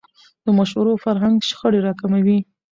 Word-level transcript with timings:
د 0.45 0.47
مشورو 0.57 0.93
فرهنګ 1.03 1.35
شخړې 1.49 1.79
راکموي 1.87 2.39